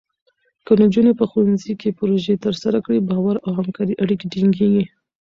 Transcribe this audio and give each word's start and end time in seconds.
که 0.65 0.71
نجونې 0.81 1.11
په 1.19 1.25
ښوونځي 1.29 1.73
کې 1.81 1.95
پروژې 1.99 2.35
ترسره 2.45 2.77
کړي، 2.85 2.99
باور 3.09 3.35
او 3.45 3.51
همکارۍ 3.59 3.93
اړیکې 4.03 4.25
ټینګېږي. 4.33 4.83